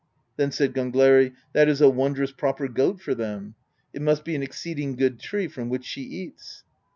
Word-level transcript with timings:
Then 0.35 0.49
said 0.49 0.73
Gangleri: 0.73 1.33
"That 1.53 1.69
is 1.69 1.79
a 1.79 1.87
wondrous 1.87 2.31
proper 2.31 2.67
goat 2.67 2.99
for 3.01 3.13
them; 3.13 3.53
it 3.93 4.01
must 4.01 4.25
be 4.25 4.33
an 4.33 4.41
exceeding 4.41 4.95
good 4.95 5.19
tree 5.19 5.47
from 5.47 5.69
which 5.69 5.85
she 5.85 6.01
eats." 6.01 6.63